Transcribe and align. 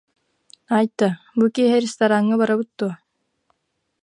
Айта, 0.77 1.07
бу 1.37 1.45
киэһэ 1.55 1.77
рестораҥҥа 1.83 2.35
барабыт 2.41 2.69
дуо 2.77 2.93